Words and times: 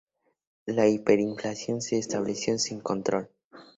La 0.65 0.87
hiperinflación 0.87 1.79
se 1.79 1.99
estableció 1.99 2.57
sin 2.57 2.79
control. 2.81 3.29